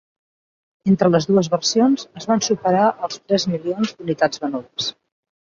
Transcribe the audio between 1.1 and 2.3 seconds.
les dues versions es